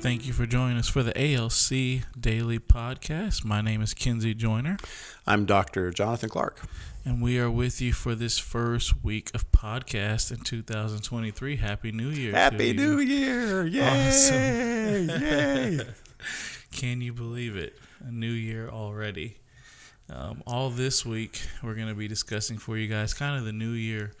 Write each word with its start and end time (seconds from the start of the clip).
Thank 0.00 0.26
you 0.26 0.32
for 0.32 0.46
joining 0.46 0.78
us 0.78 0.88
for 0.88 1.02
the 1.02 1.12
ALC 1.16 2.04
Daily 2.18 2.58
Podcast. 2.58 3.44
My 3.44 3.60
name 3.60 3.82
is 3.82 3.94
Kinsey 3.94 4.32
Joyner, 4.32 4.78
I'm 5.26 5.44
Dr. 5.44 5.90
Jonathan 5.90 6.28
Clark. 6.28 6.60
and 7.04 7.20
we 7.20 7.38
are 7.38 7.50
with 7.50 7.80
you 7.80 7.92
for 7.92 8.14
this 8.14 8.38
first 8.38 9.02
week 9.04 9.30
of 9.34 9.50
podcast 9.50 10.30
in 10.30 10.38
2023. 10.38 11.56
Happy 11.56 11.90
New 11.92 12.10
Year! 12.10 12.30
to 12.32 12.38
Happy. 12.38 12.72
New 12.74 13.00
Year! 13.00 13.66
Yay! 13.66 14.08
Awesome. 14.08 15.08
Yay! 15.20 15.80
Can 16.72 17.00
you 17.00 17.12
believe 17.12 17.56
it? 17.56 17.76
A 18.06 18.10
new 18.12 18.30
year 18.30 18.68
already. 18.68 19.38
Um, 20.10 20.42
all 20.46 20.70
this 20.70 21.04
week, 21.04 21.40
we're 21.62 21.74
going 21.74 21.88
to 21.88 21.94
be 21.94 22.06
discussing 22.08 22.56
for 22.58 22.76
you 22.78 22.86
guys 22.86 23.14
kind 23.14 23.36
of 23.36 23.44
the 23.44 23.52
New 23.52 23.72
Year 23.72 24.12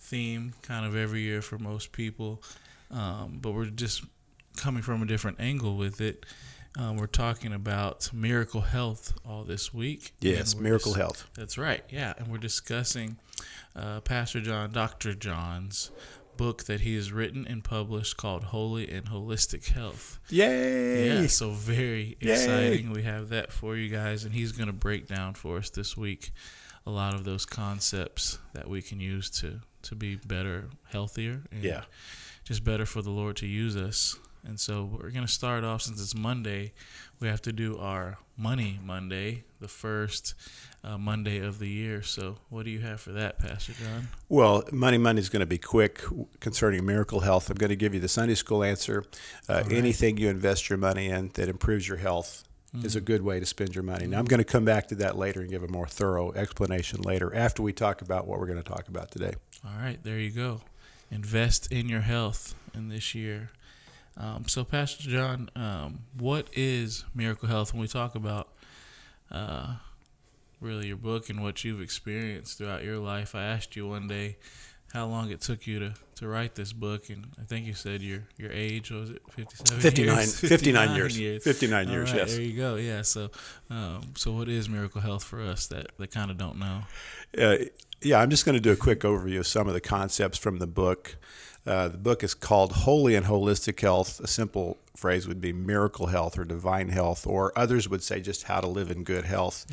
theme, 0.00 0.54
kind 0.62 0.84
of 0.84 0.96
every 0.96 1.20
year 1.20 1.40
for 1.40 1.56
most 1.58 1.92
people. 1.92 2.42
Um, 2.90 3.38
but 3.40 3.52
we're 3.52 3.66
just 3.66 4.02
coming 4.56 4.82
from 4.82 5.02
a 5.02 5.06
different 5.06 5.40
angle 5.40 5.76
with 5.76 6.00
it. 6.00 6.26
Um, 6.78 6.96
we're 6.96 7.06
talking 7.06 7.52
about 7.52 8.12
miracle 8.12 8.60
health 8.60 9.12
all 9.28 9.42
this 9.44 9.74
week. 9.74 10.12
Yes, 10.20 10.54
miracle 10.54 10.92
dis- 10.92 11.00
health. 11.00 11.28
That's 11.34 11.58
right. 11.58 11.82
Yeah, 11.90 12.14
and 12.16 12.28
we're 12.28 12.38
discussing 12.38 13.16
uh, 13.74 14.00
Pastor 14.02 14.40
John, 14.40 14.70
Dr. 14.70 15.14
John's 15.14 15.90
book 16.36 16.64
that 16.64 16.80
he 16.82 16.94
has 16.94 17.12
written 17.12 17.44
and 17.46 17.62
published 17.64 18.16
called 18.16 18.44
Holy 18.44 18.88
and 18.90 19.06
Holistic 19.06 19.68
Health. 19.68 20.20
Yay! 20.30 21.22
Yeah, 21.22 21.26
so 21.26 21.50
very 21.50 22.16
Yay. 22.20 22.32
exciting. 22.32 22.92
We 22.92 23.02
have 23.02 23.28
that 23.30 23.52
for 23.52 23.76
you 23.76 23.88
guys, 23.88 24.24
and 24.24 24.32
he's 24.32 24.52
going 24.52 24.68
to 24.68 24.72
break 24.72 25.06
down 25.08 25.34
for 25.34 25.58
us 25.58 25.70
this 25.70 25.96
week 25.96 26.30
a 26.86 26.90
lot 26.90 27.14
of 27.14 27.24
those 27.24 27.44
concepts 27.44 28.38
that 28.54 28.68
we 28.68 28.80
can 28.80 29.00
use 29.00 29.28
to 29.40 29.60
to 29.82 29.94
be 29.96 30.16
better, 30.16 30.68
healthier, 30.90 31.42
and 31.50 31.62
Yeah. 31.64 31.82
just 32.44 32.64
better 32.64 32.86
for 32.86 33.02
the 33.02 33.10
Lord 33.10 33.36
to 33.38 33.46
use 33.46 33.76
us. 33.76 34.16
And 34.46 34.58
so 34.58 34.84
we're 34.84 35.10
going 35.10 35.26
to 35.26 35.32
start 35.32 35.64
off 35.64 35.82
since 35.82 36.00
it's 36.00 36.14
Monday. 36.14 36.72
We 37.20 37.28
have 37.28 37.42
to 37.42 37.52
do 37.52 37.78
our 37.78 38.18
Money 38.36 38.78
Monday, 38.82 39.44
the 39.60 39.68
first 39.68 40.34
uh, 40.82 40.96
Monday 40.96 41.38
of 41.40 41.58
the 41.58 41.68
year. 41.68 42.02
So, 42.02 42.36
what 42.48 42.64
do 42.64 42.70
you 42.70 42.80
have 42.80 43.00
for 43.00 43.12
that, 43.12 43.38
Pastor 43.38 43.74
John? 43.74 44.08
Well, 44.30 44.64
Money 44.72 44.96
Monday 44.96 45.20
is 45.20 45.28
going 45.28 45.40
to 45.40 45.46
be 45.46 45.58
quick 45.58 46.02
concerning 46.40 46.86
miracle 46.86 47.20
health. 47.20 47.50
I'm 47.50 47.58
going 47.58 47.68
to 47.68 47.76
give 47.76 47.92
you 47.92 48.00
the 48.00 48.08
Sunday 48.08 48.34
school 48.34 48.64
answer. 48.64 49.04
Uh, 49.48 49.62
Anything 49.70 50.16
you 50.16 50.30
invest 50.30 50.70
your 50.70 50.78
money 50.78 51.08
in 51.10 51.30
that 51.34 51.48
improves 51.50 51.86
your 51.86 51.98
health 51.98 52.44
is 52.84 52.94
a 52.94 53.00
good 53.00 53.20
way 53.22 53.40
to 53.40 53.46
spend 53.46 53.74
your 53.74 53.82
money. 53.82 54.06
Now, 54.06 54.20
I'm 54.20 54.24
going 54.24 54.38
to 54.38 54.44
come 54.44 54.64
back 54.64 54.88
to 54.88 54.94
that 54.96 55.18
later 55.18 55.40
and 55.40 55.50
give 55.50 55.64
a 55.64 55.68
more 55.68 55.88
thorough 55.88 56.32
explanation 56.32 57.02
later 57.02 57.34
after 57.34 57.62
we 57.62 57.72
talk 57.72 58.00
about 58.00 58.26
what 58.28 58.38
we're 58.38 58.46
going 58.46 58.62
to 58.62 58.68
talk 58.68 58.86
about 58.88 59.10
today. 59.10 59.34
All 59.64 59.82
right, 59.82 59.98
there 60.02 60.18
you 60.18 60.30
go. 60.30 60.60
Invest 61.10 61.70
in 61.72 61.88
your 61.88 62.02
health 62.02 62.54
in 62.72 62.88
this 62.88 63.14
year. 63.14 63.50
Um, 64.16 64.46
so, 64.48 64.64
Pastor 64.64 65.08
John, 65.08 65.50
um, 65.56 66.00
what 66.18 66.48
is 66.52 67.04
Miracle 67.14 67.48
Health? 67.48 67.72
When 67.72 67.80
we 67.80 67.88
talk 67.88 68.14
about 68.14 68.48
uh, 69.30 69.76
really 70.60 70.88
your 70.88 70.96
book 70.96 71.30
and 71.30 71.42
what 71.42 71.64
you've 71.64 71.80
experienced 71.80 72.58
throughout 72.58 72.84
your 72.84 72.98
life, 72.98 73.34
I 73.34 73.44
asked 73.44 73.76
you 73.76 73.88
one 73.88 74.08
day 74.08 74.36
how 74.92 75.06
long 75.06 75.30
it 75.30 75.40
took 75.40 75.66
you 75.66 75.78
to, 75.78 75.94
to 76.16 76.28
write 76.28 76.54
this 76.54 76.72
book, 76.72 77.10
and 77.10 77.26
I 77.40 77.44
think 77.44 77.66
you 77.66 77.74
said 77.74 78.02
your 78.02 78.24
your 78.36 78.50
age 78.52 78.90
was 78.90 79.10
it 79.10 79.22
fifty 79.30 79.56
seven 79.56 79.80
59 79.80 80.16
years? 80.16 80.40
59 80.40 80.96
years. 81.16 81.44
59 81.44 81.86
All 81.86 81.92
years, 81.92 82.10
right, 82.10 82.18
yes. 82.18 82.32
There 82.32 82.42
you 82.42 82.56
go. 82.56 82.74
Yeah. 82.76 83.02
So, 83.02 83.30
um, 83.70 84.12
so 84.16 84.32
what 84.32 84.48
is 84.48 84.68
Miracle 84.68 85.00
Health 85.00 85.24
for 85.24 85.40
us 85.40 85.66
that 85.68 85.88
that 85.98 86.10
kind 86.10 86.30
of 86.30 86.38
don't 86.38 86.58
know? 86.58 86.82
Uh, 87.38 87.56
yeah, 88.02 88.20
I'm 88.20 88.30
just 88.30 88.44
going 88.44 88.54
to 88.54 88.60
do 88.60 88.72
a 88.72 88.76
quick 88.76 89.00
overview 89.00 89.38
of 89.38 89.46
some 89.46 89.68
of 89.68 89.74
the 89.74 89.80
concepts 89.80 90.38
from 90.38 90.58
the 90.58 90.66
book. 90.66 91.16
Uh, 91.66 91.88
the 91.88 91.98
book 91.98 92.24
is 92.24 92.34
called 92.34 92.72
Holy 92.72 93.14
and 93.14 93.26
Holistic 93.26 93.80
Health. 93.80 94.18
A 94.20 94.26
simple 94.26 94.78
phrase 95.00 95.26
would 95.26 95.40
be 95.40 95.52
miracle 95.52 96.06
health 96.06 96.38
or 96.38 96.44
divine 96.44 96.90
health, 96.90 97.26
or 97.26 97.52
others 97.56 97.88
would 97.88 98.02
say 98.02 98.20
just 98.20 98.44
how 98.44 98.60
to 98.60 98.66
live 98.66 98.90
in 98.90 99.02
good 99.02 99.24
health. 99.24 99.66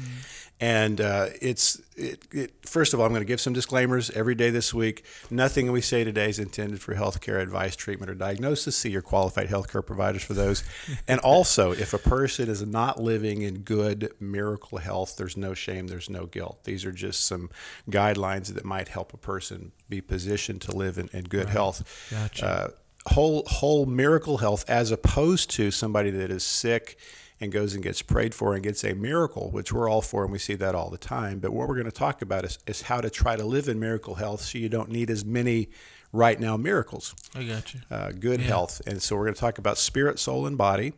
And 0.60 1.00
uh, 1.02 1.28
it's 1.40 1.80
it, 1.96 2.24
it, 2.32 2.54
first 2.66 2.94
of 2.94 3.00
all, 3.00 3.06
I'm 3.06 3.12
going 3.12 3.22
to 3.22 3.28
give 3.28 3.42
some 3.42 3.54
disclaimers 3.54 4.10
every 4.12 4.34
day 4.34 4.50
this 4.50 4.74
week. 4.74 5.06
Nothing 5.30 5.72
we 5.72 5.82
say 5.82 6.04
today 6.04 6.30
is 6.30 6.40
intended 6.40 6.82
for 6.82 6.96
healthcare 6.96 7.40
advice, 7.40 7.76
treatment, 7.76 8.10
or 8.10 8.16
diagnosis. 8.16 8.76
See 8.76 8.90
your 8.90 9.04
qualified 9.04 9.50
healthcare 9.50 9.86
providers 9.86 10.24
for 10.24 10.34
those. 10.34 10.64
and 11.08 11.20
also, 11.20 11.72
if 11.72 11.94
a 11.94 12.00
person 12.00 12.50
is 12.50 12.66
not 12.66 13.00
living 13.00 13.44
in 13.44 13.60
good 13.60 14.14
miracle 14.20 14.80
health, 14.80 15.16
there's 15.18 15.38
no 15.38 15.54
shame, 15.54 15.88
there's 15.88 16.10
no 16.10 16.26
guilt. 16.26 16.64
These 16.64 16.86
are 16.86 16.92
just 16.92 17.26
some 17.26 17.52
guidelines 17.90 18.54
that 18.54 18.66
might 18.66 18.88
help 18.88 19.14
a 19.14 19.18
person 19.18 19.74
be 19.90 20.02
positioned 20.02 20.62
to 20.62 20.72
live 20.72 20.98
in, 20.98 21.10
in 21.14 21.26
good 21.26 21.50
health. 21.50 22.08
Gotcha. 22.10 22.46
Uh, 22.46 22.68
whole 23.08 23.44
whole 23.48 23.86
miracle 23.86 24.38
health 24.38 24.66
as 24.68 24.92
opposed 24.92 25.50
to 25.52 25.72
somebody 25.72 26.10
that 26.12 26.32
is 26.32 26.44
sick 26.44 26.98
and 27.40 27.52
goes 27.52 27.74
and 27.76 27.84
gets 27.84 28.02
prayed 28.02 28.34
for 28.34 28.56
and 28.56 28.64
gets 28.64 28.84
a 28.84 28.94
miracle, 28.94 29.52
which 29.52 29.72
we're 29.72 29.90
all 29.90 30.02
for 30.02 30.24
and 30.24 30.32
we 30.32 30.40
see 30.40 30.56
that 30.56 30.74
all 30.74 30.90
the 30.90 30.98
time. 30.98 31.40
But 31.40 31.52
what 31.52 31.68
we're 31.68 31.76
going 31.76 31.86
to 31.86 31.92
talk 31.92 32.22
about 32.22 32.46
is, 32.46 32.58
is 32.66 32.84
how 32.84 33.02
to 33.02 33.10
try 33.10 33.36
to 33.36 33.46
live 33.46 33.68
in 33.68 33.80
miracle 33.80 34.16
health 34.16 34.42
so 34.42 34.58
you 34.58 34.70
don't 34.70 34.90
need 34.90 35.10
as 35.10 35.24
many 35.24 35.70
right 36.12 36.40
now 36.40 36.58
miracles. 36.58 37.14
I 37.36 37.44
got 37.44 37.74
you. 37.74 37.82
Uh, 37.92 38.12
good 38.12 38.40
health. 38.40 38.82
And 38.88 39.02
so 39.02 39.16
we're 39.16 39.26
going 39.26 39.36
to 39.36 39.40
talk 39.40 39.58
about 39.58 39.78
spirit, 39.78 40.18
soul, 40.20 40.48
and 40.48 40.58
body. 40.58 40.94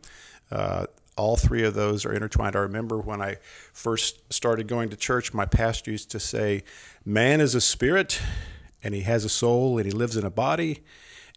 Uh, 0.50 0.86
all 1.16 1.36
three 1.36 1.64
of 1.64 1.74
those 1.74 2.06
are 2.06 2.12
intertwined. 2.12 2.56
I 2.56 2.60
remember 2.60 2.98
when 2.98 3.20
I 3.20 3.36
first 3.72 4.32
started 4.32 4.66
going 4.66 4.88
to 4.88 4.96
church, 4.96 5.34
my 5.34 5.44
pastor 5.44 5.90
used 5.90 6.10
to 6.12 6.20
say, 6.20 6.62
Man 7.04 7.40
is 7.40 7.54
a 7.54 7.60
spirit, 7.60 8.20
and 8.82 8.94
he 8.94 9.02
has 9.02 9.24
a 9.24 9.28
soul, 9.28 9.76
and 9.76 9.86
he 9.86 9.92
lives 9.92 10.16
in 10.16 10.24
a 10.24 10.30
body. 10.30 10.82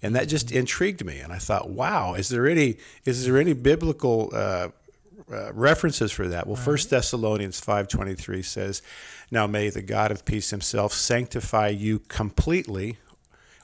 And 0.03 0.15
that 0.15 0.27
just 0.27 0.51
intrigued 0.51 1.03
me. 1.03 1.19
And 1.19 1.33
I 1.33 1.37
thought, 1.39 1.69
wow, 1.69 2.13
is 2.13 2.29
there 2.29 2.47
any 2.47 2.77
is 3.05 3.25
there 3.25 3.39
any 3.39 3.53
biblical 3.53 4.29
uh, 4.33 4.69
uh, 5.31 5.53
references 5.53 6.11
for 6.11 6.27
that. 6.27 6.47
Well, 6.47 6.55
First 6.55 6.89
Thessalonians 6.89 7.59
five 7.59 7.87
twenty 7.87 8.13
three 8.13 8.41
says, 8.41 8.81
"Now 9.31 9.47
may 9.47 9.69
the 9.69 9.81
God 9.81 10.11
of 10.11 10.25
peace 10.25 10.49
Himself 10.49 10.93
sanctify 10.93 11.69
you 11.69 11.99
completely." 11.99 12.97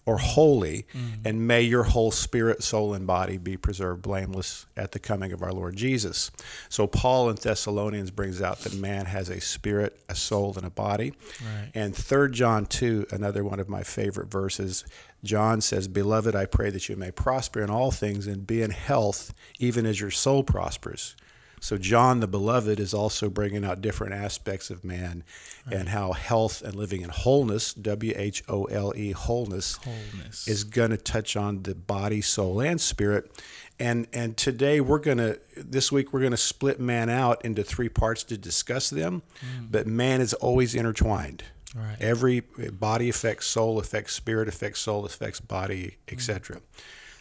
Or 0.06 0.18
wholly, 0.18 0.88
and 1.24 1.46
may 1.48 1.62
your 1.62 1.84
whole 1.84 2.10
spirit, 2.10 2.64
soul, 2.64 2.96
and 2.96 3.06
body 3.06 3.38
be 3.38 3.58
preserved 3.58 4.02
blameless 4.02 4.66
at 4.76 4.92
the 4.92 4.98
coming 4.98 5.32
of 5.34 5.44
our 5.44 5.52
Lord 5.52 5.76
Jesus. 5.76 6.32
So, 6.68 6.88
Paul 6.88 7.30
in 7.30 7.36
Thessalonians 7.36 8.10
brings 8.10 8.42
out 8.42 8.62
that 8.62 8.74
man 8.74 9.06
has 9.06 9.30
a 9.30 9.40
spirit, 9.40 10.00
a 10.10 10.16
soul, 10.16 10.56
and 10.58 10.66
a 10.66 10.72
body. 10.72 11.14
Right. 11.42 11.70
And 11.76 11.96
3 11.96 12.32
John 12.32 12.66
2, 12.66 13.08
another 13.12 13.44
one 13.44 13.60
of 13.60 13.70
my 13.70 13.84
favorite 13.84 14.32
verses, 14.32 14.84
John 15.24 15.62
says, 15.62 15.88
Beloved, 15.88 16.36
I 16.36 16.46
pray 16.46 16.70
that 16.70 16.88
you 16.88 16.96
may 16.96 17.12
prosper 17.12 17.62
in 17.62 17.70
all 17.70 17.92
things 17.92 18.28
and 18.28 18.48
be 18.48 18.62
in 18.62 18.72
health, 18.72 19.34
even 19.60 19.86
as 19.86 20.00
your 20.00 20.12
soul 20.12 20.44
prospers. 20.44 21.16
So, 21.62 21.78
John 21.78 22.22
the 22.22 22.28
Beloved 22.28 22.80
is 22.80 22.94
also 22.94 23.30
bringing 23.30 23.66
out 23.66 23.82
different 23.82 24.14
aspects 24.14 24.70
of 24.70 24.86
man 24.86 25.24
and 25.70 25.90
how 25.90 26.14
health 26.14 26.62
and 26.62 26.74
living 26.74 27.02
in 27.02 27.10
wholeness, 27.10 27.74
W 27.74 28.14
H 28.16 28.44
O 28.48 28.64
L 28.66 28.94
E, 28.96 29.12
wholeness, 29.12 29.76
Wholeness. 29.76 30.48
is 30.48 30.64
going 30.64 30.92
to 30.92 30.98
touch 30.98 31.36
on 31.36 31.64
the 31.64 31.76
body, 31.76 32.22
soul, 32.22 32.62
and 32.62 32.80
spirit. 32.80 33.30
And 33.78 34.08
and 34.14 34.38
today 34.38 34.80
we're 34.82 35.00
going 35.00 35.18
to 35.18 35.40
this 35.56 35.92
week 35.92 36.14
we're 36.14 36.22
going 36.22 36.32
to 36.32 36.38
split 36.38 36.80
man 36.80 37.10
out 37.10 37.44
into 37.44 37.64
three 37.64 37.90
parts 37.90 38.24
to 38.26 38.38
discuss 38.38 38.90
them, 38.90 39.22
hmm. 39.42 39.66
but 39.70 39.86
man 39.86 40.22
is 40.22 40.34
always 40.36 40.76
intertwined. 40.76 41.44
Right. 41.76 41.98
Every 42.00 42.44
eh, 42.62 42.70
body 42.72 43.10
affects 43.10 43.46
soul, 43.46 43.80
affects 43.80 44.14
spirit, 44.14 44.48
affects 44.48 44.80
soul, 44.80 45.06
affects 45.06 45.40
body, 45.40 45.98
etc. 46.08 46.58
Mm. 46.58 46.62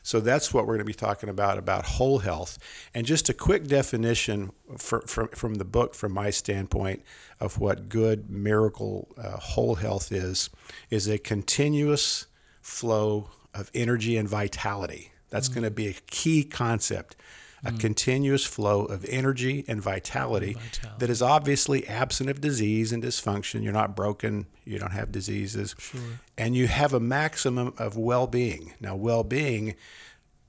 So 0.02 0.20
that's 0.20 0.54
what 0.54 0.64
we're 0.64 0.74
going 0.74 0.78
to 0.78 0.84
be 0.84 0.94
talking 0.94 1.28
about 1.28 1.58
about 1.58 1.84
whole 1.84 2.20
health. 2.20 2.58
And 2.94 3.06
just 3.06 3.28
a 3.28 3.34
quick 3.34 3.66
definition 3.66 4.52
for, 4.78 5.02
from 5.02 5.28
from 5.28 5.56
the 5.56 5.66
book, 5.66 5.94
from 5.94 6.12
my 6.12 6.30
standpoint, 6.30 7.02
of 7.40 7.58
what 7.58 7.88
good 7.90 8.30
miracle 8.30 9.08
uh, 9.18 9.36
whole 9.36 9.74
health 9.74 10.10
is, 10.10 10.48
is 10.88 11.08
a 11.08 11.18
continuous 11.18 12.26
flow 12.62 13.30
of 13.52 13.70
energy 13.74 14.16
and 14.16 14.28
vitality. 14.28 15.12
That's 15.28 15.48
mm. 15.48 15.54
going 15.54 15.64
to 15.64 15.70
be 15.70 15.88
a 15.88 15.92
key 15.92 16.42
concept. 16.42 17.16
A 17.64 17.70
hmm. 17.70 17.76
continuous 17.78 18.44
flow 18.44 18.84
of 18.84 19.04
energy 19.06 19.64
and 19.66 19.82
vitality, 19.82 20.54
Vitality. 20.54 20.98
that 20.98 21.10
is 21.10 21.20
obviously 21.20 21.86
absent 21.88 22.30
of 22.30 22.40
disease 22.40 22.92
and 22.92 23.02
dysfunction. 23.02 23.62
You're 23.62 23.72
not 23.72 23.96
broken. 23.96 24.46
You 24.64 24.78
don't 24.78 24.92
have 24.92 25.10
diseases. 25.10 25.74
Sure. 25.78 26.00
And 26.36 26.54
you 26.54 26.68
have 26.68 26.92
a 26.92 27.00
maximum 27.00 27.74
of 27.76 27.96
well 27.96 28.26
being. 28.26 28.74
Now, 28.80 28.94
well 28.94 29.24
being 29.24 29.74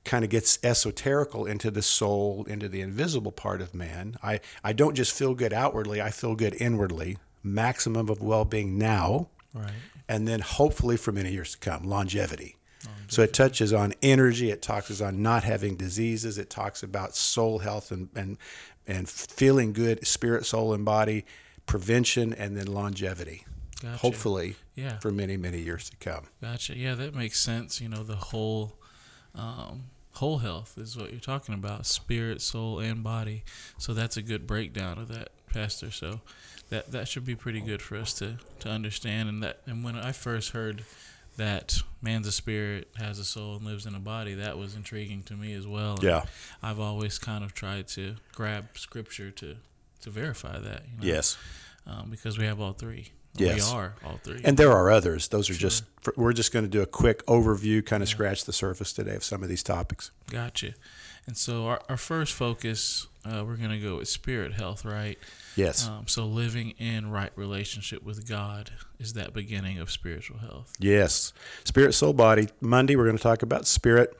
kind 0.06 0.24
of 0.24 0.30
gets 0.30 0.58
esoterical 0.60 1.50
into 1.50 1.72
the 1.72 1.82
soul, 1.82 2.46
into 2.48 2.70
the 2.70 2.82
invisible 2.82 3.32
part 3.32 3.62
of 3.62 3.74
man. 3.74 4.16
I, 4.24 4.40
I 4.64 4.74
don't 4.74 4.96
just 4.96 5.14
feel 5.14 5.34
good 5.34 5.54
outwardly, 5.54 6.02
I 6.02 6.12
feel 6.12 6.36
good 6.36 6.56
inwardly. 6.60 7.18
Maximum 7.44 8.10
of 8.10 8.22
well 8.22 8.46
being 8.46 8.78
now. 8.78 9.30
Right. 9.52 9.72
and 10.08 10.28
then 10.28 10.42
hopefully 10.42 10.96
for 10.96 11.12
many 11.12 11.32
years 11.32 11.54
to 11.54 11.58
come, 11.58 11.84
longevity. 11.84 12.56
So 13.08 13.22
it 13.24 13.34
touches 13.34 13.74
on 13.74 13.94
energy. 14.02 14.52
It 14.52 14.62
talks 14.62 15.02
on 15.02 15.22
not 15.22 15.44
having 15.44 15.76
diseases. 15.76 16.38
It 16.38 16.50
talks 16.50 16.84
about 16.84 17.16
soul 17.16 17.60
health 17.60 17.92
and 17.92 18.10
and 18.16 18.38
and 18.88 19.08
feeling 19.10 19.74
good, 19.74 20.06
spirit, 20.08 20.46
soul, 20.46 20.74
and 20.74 20.84
body, 20.86 21.26
prevention, 21.66 22.34
and 22.34 22.56
then 22.58 22.68
longevity. 22.68 23.46
Gotcha. 23.82 23.98
Hopefully, 23.98 24.56
Yeah. 24.76 24.98
for 25.00 25.12
many 25.12 25.38
many 25.38 25.60
years 25.60 25.90
to 25.90 25.98
come. 25.98 26.26
Gotcha. 26.42 26.78
Yeah, 26.78 26.96
that 26.96 27.14
makes 27.16 27.40
sense. 27.40 27.82
You 27.82 27.90
know, 27.90 28.04
the 28.04 28.16
whole 28.16 28.78
um, 29.36 29.86
whole 30.14 30.40
health 30.40 30.78
is 30.78 30.98
what 30.98 31.12
you're 31.12 31.20
talking 31.20 31.56
about: 31.56 31.86
spirit, 31.86 32.42
soul, 32.42 32.80
and 32.80 33.04
body. 33.04 33.44
So 33.78 33.94
that's 33.94 34.18
a 34.18 34.22
good 34.22 34.46
breakdown 34.48 34.98
of 34.98 35.08
that, 35.10 35.30
Pastor. 35.54 35.92
So 35.92 36.22
that 36.70 36.92
that 36.92 37.08
should 37.08 37.26
be 37.26 37.36
pretty 37.36 37.62
good 37.62 37.82
for 37.82 37.98
us 37.98 38.14
to 38.16 38.38
to 38.60 38.70
understand. 38.70 39.30
And 39.30 39.44
that 39.44 39.62
and 39.66 39.84
when 39.84 39.96
I 39.96 40.12
first 40.12 40.52
heard 40.52 40.84
that 41.40 41.82
man's 42.02 42.28
a 42.28 42.32
spirit, 42.32 42.88
has 42.98 43.18
a 43.18 43.24
soul, 43.26 43.56
and 43.56 43.66
lives 43.66 43.86
in 43.86 43.96
a 43.96 44.00
body, 44.00 44.36
that 44.36 44.58
was 44.58 44.76
intriguing 44.76 45.24
to 45.24 45.34
me 45.34 45.54
as 45.54 45.66
well. 45.66 45.96
And 45.96 46.04
Yeah. 46.04 46.24
I've 46.62 46.80
always 46.80 47.18
kind 47.18 47.44
of 47.44 47.54
tried 47.54 47.88
to 47.90 48.16
grab 48.34 48.78
scripture 48.78 49.32
to 49.32 49.56
to 50.02 50.10
verify 50.10 50.60
that. 50.60 50.84
You 50.90 50.98
know? 50.98 51.14
Yes. 51.16 51.38
Um, 51.86 52.08
because 52.10 52.38
we 52.38 52.46
have 52.46 52.62
all 52.62 52.72
three. 52.72 53.12
Yes. 53.36 53.70
We 53.70 53.78
are 53.78 53.96
all 54.06 54.18
three. 54.24 54.42
And 54.46 54.56
there 54.58 54.72
are 54.72 54.90
others. 54.90 55.28
Those 55.28 55.50
are 55.50 55.54
just, 55.54 55.84
we're 56.16 56.32
just 56.32 56.54
going 56.54 56.64
to 56.64 56.70
do 56.72 56.82
a 56.82 56.86
quick 56.86 57.26
overview, 57.26 57.86
kind 57.86 58.02
of 58.02 58.08
scratch 58.08 58.46
the 58.46 58.54
surface 58.54 58.94
today 58.94 59.16
of 59.16 59.24
some 59.26 59.44
of 59.44 59.50
these 59.50 59.62
topics. 59.62 60.12
Gotcha. 60.30 60.74
And 61.28 61.36
so 61.38 61.68
our, 61.68 61.82
our 61.90 61.98
first 61.98 62.34
focus, 62.34 63.08
uh, 63.26 63.44
we're 63.46 63.58
going 63.58 63.72
to 63.72 63.80
go 63.80 63.98
with 63.98 64.08
spirit 64.08 64.54
health, 64.54 64.86
right? 64.86 65.18
Yes. 65.56 65.88
Um, 65.88 66.08
so 66.08 66.26
living 66.26 66.72
in 66.78 67.12
right 67.12 67.32
relationship 67.36 68.04
with 68.04 68.28
God 68.28 68.72
is 69.00 69.14
that 69.14 69.34
beginning 69.34 69.80
of 69.80 69.92
spiritual 69.92 70.40
health. 70.40 70.74
Yes, 70.80 71.34
spirit, 71.66 71.94
soul, 71.94 72.14
body. 72.14 72.50
Monday 72.62 72.96
we're 72.96 73.06
going 73.06 73.18
to 73.18 73.24
talk 73.24 73.42
about 73.42 73.68
spirit, 73.68 74.18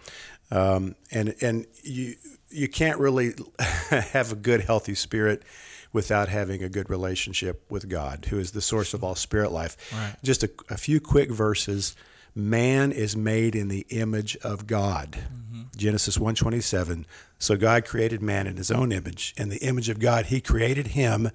um, 0.52 0.96
and 1.12 1.36
and 1.42 1.66
you 1.84 2.16
you 2.50 2.68
can't 2.68 3.00
really 3.00 3.34
have 3.90 4.32
a 4.32 4.36
good, 4.36 4.62
healthy 4.62 4.96
spirit 4.96 5.44
without 5.92 6.30
having 6.30 6.62
a 6.62 6.70
good 6.70 6.90
relationship 6.90 7.64
with 7.70 7.90
God, 7.90 8.28
who 8.30 8.38
is 8.38 8.52
the 8.52 8.62
source 8.62 8.94
of 8.94 9.04
all 9.04 9.16
spirit 9.16 9.52
life. 9.52 9.78
Right. 9.94 10.16
Just 10.24 10.44
a, 10.44 10.52
a 10.70 10.78
few 10.78 11.00
quick 11.00 11.32
verses. 11.32 11.96
Man 12.36 12.92
is 12.92 13.16
made 13.16 13.56
in 13.56 13.68
the 13.68 13.86
image 13.90 14.38
of 14.38 14.68
God. 14.68 15.12
Mm-hmm. 15.12 15.62
Genesis 15.76 16.18
1:27. 16.18 17.06
So 17.38 17.56
God 17.56 17.86
created 17.86 18.22
man 18.22 18.48
in 18.48 18.58
his 18.58 18.72
own 18.72 18.92
image. 18.92 19.34
In 19.38 19.50
the 19.50 19.58
image 19.58 19.90
of 19.90 20.00
God 20.00 20.28
he 20.28 20.42
created 20.42 20.88
him, 20.88 21.32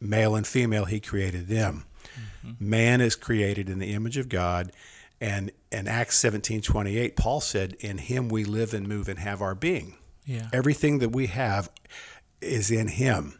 male 0.00 0.34
and 0.34 0.46
female 0.46 0.84
he 0.84 1.00
created 1.00 1.48
them. 1.48 1.84
Mm-hmm. 2.44 2.70
Man 2.70 3.00
is 3.00 3.16
created 3.16 3.68
in 3.68 3.78
the 3.78 3.92
image 3.92 4.16
of 4.16 4.28
God. 4.28 4.72
And 5.20 5.50
in 5.72 5.88
Acts 5.88 6.16
17 6.18 6.62
28, 6.62 7.16
Paul 7.16 7.40
said, 7.40 7.74
In 7.80 7.98
him 7.98 8.28
we 8.28 8.44
live 8.44 8.72
and 8.72 8.86
move 8.86 9.08
and 9.08 9.18
have 9.18 9.42
our 9.42 9.54
being. 9.54 9.96
Yeah. 10.24 10.48
Everything 10.52 10.98
that 10.98 11.10
we 11.10 11.26
have 11.26 11.70
is 12.40 12.70
in 12.70 12.88
him. 12.88 13.38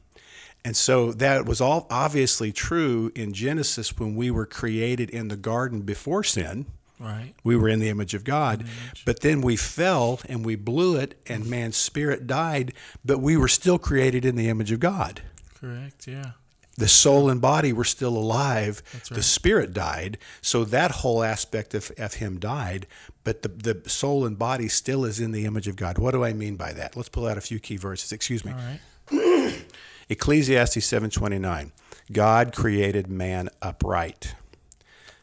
And 0.64 0.76
so 0.76 1.12
that 1.12 1.46
was 1.46 1.60
all 1.60 1.86
obviously 1.88 2.52
true 2.52 3.12
in 3.14 3.32
Genesis 3.32 3.96
when 3.98 4.16
we 4.16 4.30
were 4.30 4.46
created 4.46 5.08
in 5.10 5.28
the 5.28 5.36
garden 5.36 5.82
before 5.82 6.24
sin. 6.24 6.66
Right. 7.00 7.34
We 7.44 7.56
were 7.56 7.68
in 7.68 7.78
the 7.78 7.88
image 7.88 8.14
of 8.14 8.24
God. 8.24 8.64
But 9.04 9.20
then 9.20 9.40
we 9.40 9.56
fell 9.56 10.20
and 10.28 10.44
we 10.44 10.56
blew 10.56 10.96
it, 10.96 11.20
and 11.26 11.44
mm. 11.44 11.48
man's 11.48 11.76
spirit 11.76 12.26
died, 12.26 12.72
but 13.04 13.18
we 13.18 13.36
were 13.36 13.48
still 13.48 13.78
created 13.78 14.24
in 14.24 14.36
the 14.36 14.48
image 14.48 14.72
of 14.72 14.80
God 14.80 15.22
Correct. 15.60 16.06
Yeah. 16.06 16.32
the 16.76 16.88
soul 16.88 17.28
and 17.28 17.40
body 17.40 17.72
were 17.72 17.84
still 17.84 18.16
alive. 18.16 18.82
That's 18.92 19.08
The 19.08 19.22
spirit 19.22 19.72
died. 19.72 20.18
So 20.40 20.64
that 20.64 20.90
whole 20.90 21.22
aspect 21.22 21.74
of, 21.74 21.90
of 21.98 22.14
him 22.14 22.38
died, 22.38 22.86
but 23.24 23.42
the, 23.42 23.48
the 23.48 23.88
soul 23.88 24.24
and 24.24 24.38
body 24.38 24.68
still 24.68 25.04
is 25.04 25.20
in 25.20 25.32
the 25.32 25.44
image 25.44 25.68
of 25.68 25.76
God. 25.76 25.98
What 25.98 26.12
do 26.12 26.24
I 26.24 26.32
mean 26.32 26.56
by 26.56 26.72
that? 26.72 26.96
Let's 26.96 27.08
pull 27.08 27.26
out 27.26 27.38
a 27.38 27.42
few 27.42 27.58
key 27.58 27.76
verses. 27.76 28.12
Excuse 28.12 28.44
me. 28.44 28.52
All 28.52 28.58
right. 28.58 29.64
Ecclesiastes 30.08 30.78
7:29. 30.78 31.72
God 32.10 32.54
created 32.54 33.08
man 33.08 33.50
upright. 33.60 34.34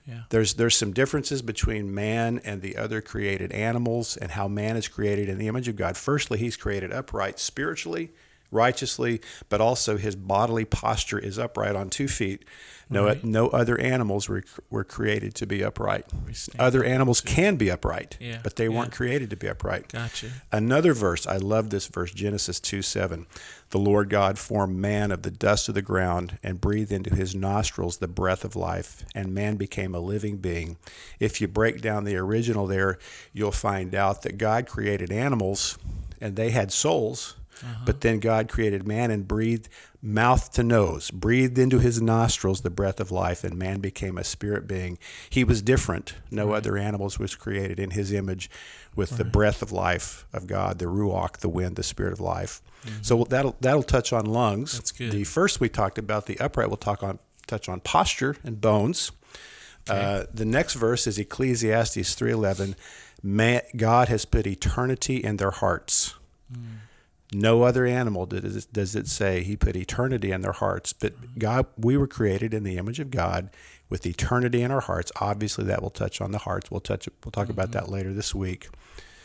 Yeah. 0.06 0.22
There's 0.30 0.54
there's 0.54 0.76
some 0.76 0.94
differences 0.94 1.42
between 1.42 1.94
man 1.94 2.40
and 2.44 2.62
the 2.62 2.78
other 2.78 3.02
created 3.02 3.52
animals 3.52 4.18
and 4.18 4.32
how 4.32 4.48
man 4.48 4.78
is 4.78 4.88
created 4.88 5.30
in 5.30 5.38
the 5.38 5.48
image 5.48 5.68
of 5.68 5.76
God. 5.76 5.98
Firstly, 5.98 6.38
he's 6.38 6.56
created 6.56 6.92
upright 6.92 7.40
spiritually, 7.40 8.12
righteously, 8.56 9.22
but 9.50 9.62
also 9.62 9.98
his 9.98 10.16
bodily 10.16 10.66
posture 10.66 11.20
is 11.20 11.38
upright 11.38 11.76
on 11.76 11.90
two 11.90 12.08
feet. 12.08 12.44
No 12.88 13.06
Right. 13.06 13.24
no 13.24 13.48
other 13.48 13.80
animals 13.80 14.30
were 14.30 14.44
were 14.70 14.84
created 14.84 15.34
to 15.36 15.48
be 15.48 15.64
upright. 15.64 16.06
Other 16.60 16.84
animals 16.84 17.20
can 17.20 17.56
be 17.56 17.72
upright, 17.72 18.16
Yeah, 18.20 18.42
but 18.44 18.58
they 18.58 18.66
yeah. 18.68 18.78
weren't 18.78 18.92
created 18.92 19.32
to 19.32 19.36
be 19.36 19.48
upright. 19.50 19.92
Gotcha. 19.92 20.28
Another 20.52 20.94
verse, 20.94 21.26
I 21.26 21.38
love 21.38 21.72
this 21.72 21.88
verse, 21.88 22.12
Genesis 22.12 22.60
2 22.60 22.84
7. 22.84 23.26
The 23.72 23.80
Lord 23.80 24.10
God 24.12 24.38
formed 24.38 24.78
man 24.78 25.12
of 25.12 25.24
the 25.24 25.32
dust 25.32 25.68
of 25.68 25.74
the 25.74 25.82
ground 25.82 26.38
and 26.44 26.62
breathed 26.62 26.92
into 26.92 27.16
his 27.16 27.34
nostrils 27.34 27.98
the 27.98 28.08
breath 28.08 28.46
of 28.46 28.56
life, 28.56 29.04
and 29.16 29.34
man 29.34 29.56
became 29.56 29.96
a 29.96 30.00
living 30.00 30.38
being. 30.38 30.78
If 31.20 31.42
you 31.42 31.48
break 31.48 31.82
down 31.82 32.04
the 32.04 32.18
original 32.18 32.68
there, 32.68 33.00
you'll 33.34 33.52
find 33.52 33.96
out 33.96 34.22
that 34.22 34.38
God 34.38 34.68
created 34.68 35.12
animals 35.12 35.80
and 36.22 36.36
they 36.36 36.52
had 36.52 36.72
souls, 36.72 37.36
but 37.62 37.68
uh-huh. 37.68 37.94
then 38.02 38.20
God 38.20 38.50
created 38.50 38.88
man 38.88 39.12
and 39.12 39.28
breathed 39.28 39.70
mouth 40.02 40.52
to 40.54 40.64
nose, 40.64 41.10
breathed 41.10 41.58
into 41.58 41.80
his 41.80 42.02
nostrils 42.02 42.62
the 42.62 42.70
breath 42.70 43.00
of 43.00 43.12
life, 43.12 43.44
and 43.44 43.58
man 43.58 43.80
became 43.80 44.18
a 44.18 44.24
spirit 44.24 44.68
being. 44.68 44.98
He 45.30 45.44
was 45.44 45.62
different. 45.62 46.16
No 46.30 46.52
other 46.52 46.78
animals 46.78 47.18
was 47.18 47.36
created 47.36 47.80
in 47.80 47.92
his 47.92 48.12
image 48.12 48.50
with 48.96 49.18
the 49.18 49.26
breath 49.26 49.62
of 49.62 49.72
life 49.72 50.26
of 50.32 50.48
God, 50.48 50.80
the 50.80 50.86
ruach, 50.86 51.38
the 51.38 51.50
wind, 51.50 51.76
the 51.76 51.84
spirit 51.84 52.14
of 52.14 52.20
life. 52.20 52.62
So 53.02 53.18
mm-hmm. 53.18 53.30
that'll 53.30 53.56
that'll 53.62 53.84
touch 53.84 54.14
on 54.14 54.26
lungs. 54.26 54.74
That's 54.74 54.92
good. 54.92 55.12
The 55.12 55.24
first 55.24 55.60
we 55.60 55.70
talked 55.70 55.98
about 55.98 56.28
the 56.28 56.40
upright. 56.40 56.68
We'll 56.68 56.78
talk 56.78 57.02
on 57.02 57.20
touch 57.48 57.68
on 57.68 57.80
posture 57.80 58.36
and 58.44 58.62
bones. 58.62 59.12
Uh, 59.90 60.26
the 60.34 60.46
next 60.46 60.74
verse 60.74 61.08
is 61.08 61.18
Ecclesiastes 61.18 62.16
three 62.16 62.32
eleven. 62.32 62.76
God 63.76 64.08
has 64.08 64.26
put 64.26 64.46
eternity 64.46 65.18
in 65.18 65.38
their 65.38 65.52
hearts. 65.52 66.16
Mm. 66.52 66.78
No 67.34 67.64
other 67.64 67.86
animal 67.86 68.26
does 68.26 68.56
it, 68.56 68.72
does 68.72 68.96
it 68.96 69.08
say 69.08 69.44
he 69.44 69.58
put 69.58 69.76
eternity 69.76 70.32
in 70.32 70.42
their 70.42 70.52
hearts. 70.52 70.94
But 70.94 71.40
God, 71.40 71.66
we 71.78 71.98
were 71.98 72.08
created 72.08 72.54
in 72.54 72.64
the 72.64 72.78
image 72.78 73.00
of 73.00 73.10
God 73.10 73.50
with 73.90 74.06
eternity 74.06 74.62
in 74.62 74.72
our 74.72 74.82
hearts. 74.82 75.12
Obviously, 75.20 75.66
that 75.66 75.82
will 75.82 75.90
touch 75.90 76.22
on 76.22 76.32
the 76.32 76.38
hearts. 76.40 76.70
We'll 76.70 76.82
touch. 76.82 77.10
We'll 77.24 77.32
talk 77.32 77.50
about 77.50 77.72
mm-hmm. 77.72 77.86
that 77.86 77.90
later 77.90 78.14
this 78.14 78.36
week. 78.36 78.70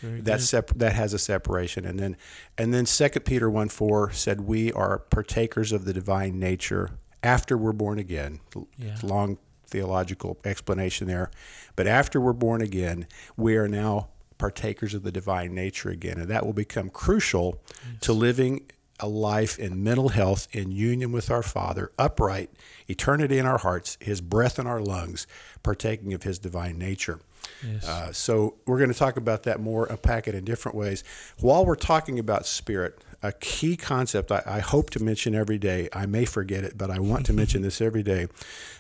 Very 0.01 0.23
That 0.23 0.41
sep- 0.41 0.71
that 0.77 0.95
has 0.95 1.13
a 1.13 1.19
separation, 1.19 1.85
and 1.85 1.99
then 1.99 2.17
and 2.57 2.73
then 2.73 2.87
Second 2.87 3.27
Peter 3.27 3.51
one 3.51 3.69
four 3.69 4.11
said 4.13 4.41
we 4.41 4.73
are 4.73 4.99
partakers 4.99 5.73
of 5.73 5.85
the 5.85 5.93
divine 5.93 6.39
nature 6.39 6.93
after 7.23 7.59
we're 7.59 7.73
born 7.73 7.99
again. 7.99 8.41
Yeah. 8.79 8.97
Long 9.03 9.37
theological 9.67 10.39
explanation 10.45 11.07
there, 11.07 11.31
but 11.77 11.87
after 11.87 12.19
we're 12.19 12.33
born 12.33 12.63
again, 12.63 13.07
we 13.37 13.57
are 13.57 13.69
now 13.69 14.09
partakers 14.41 14.95
of 14.95 15.03
the 15.03 15.13
divine 15.13 15.55
nature 15.55 15.91
again, 15.91 16.19
and 16.19 16.29
that 16.29 16.45
will 16.45 16.55
become 16.55 16.89
crucial 16.89 17.61
to 18.01 18.13
living 18.13 18.63
a 18.99 19.07
life 19.07 19.59
in 19.59 19.83
mental 19.83 20.09
health 20.09 20.49
in 20.51 20.73
union 20.73 21.13
with 21.13 21.31
our 21.31 21.43
Father, 21.43 21.93
upright, 21.99 22.51
eternity 22.89 23.39
in 23.39 23.47
our 23.47 23.59
hearts, 23.59 23.99
His 24.01 24.21
breath 24.21 24.59
in 24.59 24.67
our 24.67 24.81
lungs, 24.81 25.27
partaking 25.63 26.15
of 26.15 26.23
His 26.23 26.39
divine 26.39 26.79
nature. 26.79 27.21
Yes. 27.65 27.87
Uh, 27.87 28.13
so 28.13 28.55
we're 28.67 28.79
going 28.79 28.93
to 28.93 28.99
talk 28.99 29.17
about 29.17 29.43
that 29.45 29.61
more, 29.61 29.87
unpack 29.87 30.27
it 30.27 30.35
in 30.35 30.45
different 30.45 30.77
ways. 30.77 31.05
While 31.39 31.65
we're 31.67 31.75
talking 31.75 32.19
about 32.19 32.47
spirit, 32.47 33.03
a 33.23 33.33
key 33.33 33.77
concept 33.77 34.33
I, 34.33 34.43
I 34.47 34.61
hope 34.61 34.91
to 34.91 35.03
mention 35.03 35.35
every 35.35 35.59
day. 35.59 35.89
I 35.93 36.07
may 36.07 36.25
forget 36.25 36.65
it, 36.65 36.79
but 36.79 36.91
I 36.91 36.99
want 36.99 37.27
to 37.27 37.33
mention 37.33 37.63
this 37.63 37.81
every 37.81 38.03
day. 38.03 38.29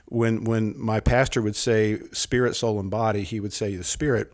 When 0.07 0.45
when 0.45 0.79
my 0.79 1.01
pastor 1.01 1.43
would 1.43 1.57
say 1.57 2.01
spirit, 2.13 2.57
soul, 2.57 2.81
and 2.81 2.91
body, 2.91 3.23
he 3.23 3.41
would 3.41 3.53
say 3.53 3.77
the 3.77 3.85
spirit, 3.85 4.33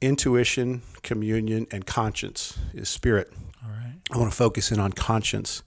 intuition, 0.00 0.82
communion, 1.02 1.66
and 1.70 1.86
conscience 1.86 2.58
is 2.74 2.88
spirit. 2.88 3.32
All 3.64 3.70
right. 3.70 3.96
I 4.10 4.18
want 4.18 4.30
to 4.30 4.36
focus 4.36 4.72
in 4.72 4.80
on 4.80 4.92
conscience. 4.92 5.62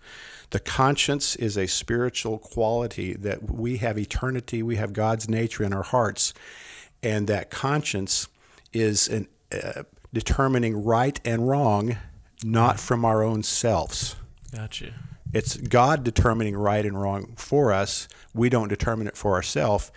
The 0.50 0.60
conscience 0.60 1.36
is 1.36 1.58
a 1.58 1.68
spiritual 1.68 2.38
quality 2.38 3.14
that 3.14 3.52
we 3.52 3.78
have 3.78 3.98
eternity, 3.98 4.62
we 4.62 4.76
have 4.76 4.94
God's 4.94 5.28
nature 5.28 5.64
in 5.64 5.74
our 5.74 5.84
hearts, 5.84 6.34
and 7.02 7.28
that 7.28 7.50
conscience 7.50 8.28
is 8.72 9.08
an, 9.08 9.28
uh, 9.52 9.84
determining 10.14 10.84
right 10.84 11.20
and 11.26 11.48
wrong, 11.48 11.98
not 12.44 12.80
from 12.80 13.04
our 13.04 13.24
own 13.24 13.42
selves. 13.42 14.16
Gotcha. 14.54 14.94
It's 15.34 15.58
God 15.58 16.04
determining 16.04 16.56
right 16.56 16.86
and 16.86 17.02
wrong 17.02 17.34
for 17.36 17.74
us. 17.74 18.08
We 18.36 18.50
don't 18.50 18.68
determine 18.68 19.08
it 19.08 19.18
for 19.18 19.34
ourselves. 19.34 19.92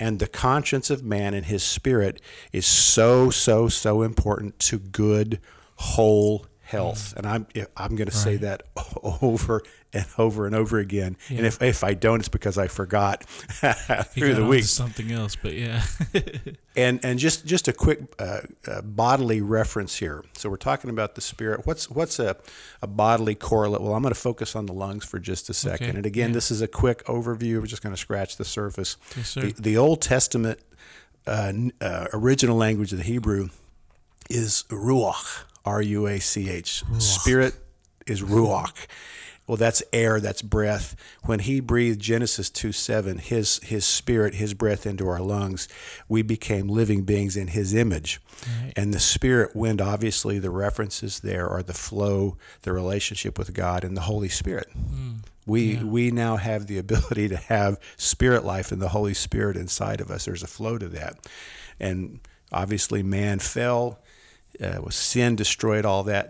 And 0.00 0.18
the 0.18 0.28
conscience 0.28 0.90
of 0.90 1.02
man 1.02 1.34
and 1.34 1.46
his 1.46 1.62
spirit 1.62 2.20
is 2.52 2.66
so, 2.66 3.30
so, 3.30 3.68
so 3.68 4.02
important 4.02 4.58
to 4.60 4.78
good, 4.78 5.40
whole, 5.76 6.46
health. 6.68 7.14
And 7.16 7.26
I'm 7.26 7.46
I'm 7.76 7.96
going 7.96 8.08
to 8.08 8.14
say 8.14 8.36
that 8.36 8.64
over 9.22 9.62
and 9.94 10.06
over 10.18 10.44
and 10.46 10.54
over 10.54 10.78
again. 10.78 11.16
And 11.30 11.46
if 11.46 11.62
if 11.62 11.82
I 11.82 11.94
don't, 11.94 12.20
it's 12.20 12.28
because 12.28 12.58
I 12.58 12.68
forgot 12.68 13.24
through 13.24 14.34
the 14.34 14.44
week. 14.44 14.64
something 14.64 15.10
else, 15.10 15.34
but 15.36 15.54
yeah. 15.54 15.82
And 16.76 17.04
and 17.04 17.18
just 17.18 17.44
just 17.44 17.66
a 17.66 17.72
quick 17.72 17.98
uh, 18.20 18.42
uh, 18.68 18.82
bodily 18.82 19.40
reference 19.40 19.96
here. 19.96 20.22
So 20.34 20.48
we're 20.48 20.56
talking 20.58 20.90
about 20.90 21.16
the 21.16 21.20
spirit. 21.20 21.66
What's 21.66 21.90
what's 21.90 22.20
a, 22.20 22.36
a 22.80 22.86
bodily 22.86 23.34
correlate? 23.34 23.80
Well, 23.80 23.94
I'm 23.94 24.02
going 24.02 24.14
to 24.14 24.20
focus 24.20 24.54
on 24.54 24.66
the 24.66 24.72
lungs 24.72 25.04
for 25.04 25.18
just 25.18 25.50
a 25.50 25.54
second. 25.54 25.88
Okay, 25.88 25.96
And 25.96 26.06
again, 26.06 26.28
yeah. 26.30 26.34
this 26.34 26.52
is 26.52 26.62
a 26.62 26.68
quick 26.68 27.02
overview. 27.06 27.58
We're 27.58 27.66
just 27.66 27.82
going 27.82 27.94
to 27.94 28.00
scratch 28.00 28.36
the 28.36 28.44
surface. 28.44 28.96
Yes. 29.16 29.34
The, 29.34 29.54
the 29.58 29.76
Old 29.76 30.00
Testament 30.02 30.60
uh, 31.26 31.52
uh, 31.80 32.06
original 32.12 32.56
language 32.56 32.92
of 32.92 32.98
the 32.98 33.04
Hebrew 33.04 33.48
is 34.30 34.64
ruach, 34.68 35.42
R 35.68 35.82
U 35.82 36.06
A 36.06 36.18
C 36.18 36.48
H. 36.50 36.82
Spirit 36.98 37.54
is 38.06 38.22
ruach. 38.22 38.86
Well, 39.46 39.56
that's 39.56 39.82
air, 39.94 40.20
that's 40.20 40.42
breath. 40.42 40.94
When 41.24 41.38
he 41.40 41.60
breathed 41.60 42.00
Genesis 42.00 42.50
2 42.50 42.70
7, 42.70 43.16
his, 43.16 43.60
his 43.62 43.86
spirit, 43.86 44.34
his 44.34 44.52
breath 44.52 44.84
into 44.86 45.08
our 45.08 45.20
lungs, 45.20 45.68
we 46.06 46.20
became 46.20 46.68
living 46.68 47.02
beings 47.04 47.34
in 47.34 47.48
his 47.48 47.72
image. 47.72 48.20
Right. 48.62 48.74
And 48.76 48.92
the 48.92 49.00
spirit 49.00 49.56
wind, 49.56 49.80
obviously, 49.80 50.38
the 50.38 50.50
references 50.50 51.20
there 51.20 51.48
are 51.48 51.62
the 51.62 51.72
flow, 51.72 52.36
the 52.60 52.74
relationship 52.74 53.38
with 53.38 53.54
God, 53.54 53.84
and 53.84 53.96
the 53.96 54.02
Holy 54.02 54.28
Spirit. 54.28 54.68
Hmm. 54.74 55.12
We, 55.46 55.76
Yeah. 55.76 55.84
we 55.84 56.10
now 56.10 56.36
have 56.36 56.66
the 56.66 56.76
ability 56.78 57.28
to 57.28 57.38
have 57.38 57.78
spirit 57.96 58.44
life 58.44 58.70
and 58.70 58.82
the 58.82 58.90
Holy 58.90 59.14
Spirit 59.14 59.56
inside 59.56 60.02
of 60.02 60.10
us. 60.10 60.26
There's 60.26 60.42
a 60.42 60.46
flow 60.46 60.76
to 60.76 60.88
that. 60.88 61.26
And 61.80 62.20
obviously, 62.52 63.02
man 63.02 63.38
fell. 63.38 63.98
Uh, 64.60 64.80
was 64.82 64.94
sin 64.94 65.36
destroyed 65.36 65.84
all 65.84 66.02
that? 66.04 66.28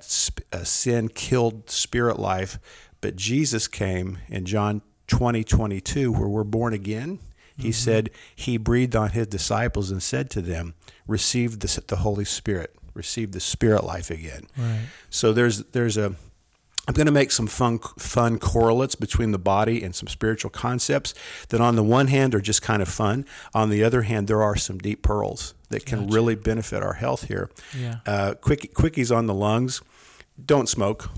Uh, 0.52 0.64
sin 0.64 1.08
killed 1.08 1.70
spirit 1.70 2.18
life. 2.18 2.58
But 3.00 3.16
Jesus 3.16 3.68
came 3.68 4.18
in 4.28 4.44
John 4.44 4.82
20, 5.06 5.44
22, 5.44 6.12
where 6.12 6.28
we're 6.28 6.44
born 6.44 6.74
again. 6.74 7.20
He 7.56 7.72
said, 7.72 8.10
He 8.36 8.56
breathed 8.56 8.94
on 8.94 9.10
His 9.10 9.26
disciples 9.26 9.90
and 9.90 10.00
said 10.00 10.30
to 10.30 10.40
them, 10.40 10.74
Receive 11.08 11.58
the, 11.58 11.82
the 11.88 11.96
Holy 11.96 12.24
Spirit, 12.24 12.74
receive 12.94 13.32
the 13.32 13.40
spirit 13.40 13.82
life 13.82 14.10
again. 14.10 14.46
right. 14.56 14.82
So 15.10 15.32
there's 15.32 15.64
there's 15.64 15.96
a 15.96 16.14
I'm 16.88 16.94
going 16.94 17.06
to 17.06 17.12
make 17.12 17.30
some 17.30 17.46
fun 17.46 17.78
fun 17.98 18.38
correlates 18.38 18.94
between 18.94 19.30
the 19.32 19.38
body 19.38 19.84
and 19.84 19.94
some 19.94 20.08
spiritual 20.08 20.50
concepts 20.50 21.12
that 21.50 21.60
on 21.60 21.76
the 21.76 21.82
one 21.84 22.06
hand 22.08 22.34
are 22.34 22.40
just 22.40 22.62
kind 22.62 22.80
of 22.82 22.88
fun. 22.88 23.26
On 23.54 23.68
the 23.68 23.84
other 23.84 24.02
hand, 24.02 24.26
there 24.26 24.42
are 24.42 24.56
some 24.56 24.78
deep 24.78 25.02
pearls 25.02 25.54
that 25.68 25.84
can 25.84 26.00
Gotcha. 26.00 26.12
really 26.14 26.34
benefit 26.34 26.82
our 26.82 26.94
health 26.94 27.28
here. 27.28 27.50
Yeah. 27.78 27.96
Uh, 28.06 28.34
quick 28.40 28.72
quickies 28.74 29.14
on 29.14 29.26
the 29.26 29.34
lungs. 29.34 29.82
Don't 30.42 30.66
smoke. 30.68 31.10